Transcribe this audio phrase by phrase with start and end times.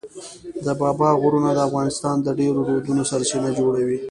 [0.65, 3.97] د بابا غرونه د افغانستان د ډېرو رودونو سرچینه جوړوي.